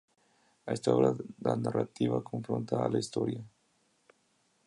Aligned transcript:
En 0.65 0.73
esta 0.73 0.95
obra 0.95 1.13
la 1.41 1.55
narrativa 1.57 2.23
confronta 2.23 2.83
a 2.83 2.89
la 2.89 2.97
historia. 2.97 3.45